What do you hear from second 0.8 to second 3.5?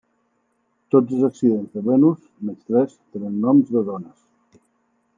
Tots els accidents de Venus, menys tres, tenen